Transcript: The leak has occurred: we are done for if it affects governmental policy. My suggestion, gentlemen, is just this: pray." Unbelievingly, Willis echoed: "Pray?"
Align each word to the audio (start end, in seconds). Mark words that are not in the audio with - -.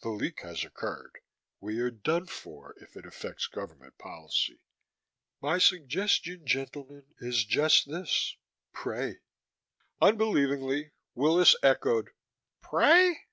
The 0.00 0.08
leak 0.08 0.40
has 0.40 0.64
occurred: 0.64 1.18
we 1.60 1.78
are 1.80 1.90
done 1.90 2.24
for 2.24 2.74
if 2.80 2.96
it 2.96 3.04
affects 3.04 3.46
governmental 3.46 3.98
policy. 3.98 4.62
My 5.42 5.58
suggestion, 5.58 6.46
gentlemen, 6.46 7.04
is 7.18 7.44
just 7.44 7.86
this: 7.90 8.38
pray." 8.72 9.18
Unbelievingly, 10.00 10.92
Willis 11.14 11.54
echoed: 11.62 12.12
"Pray?" 12.62 13.26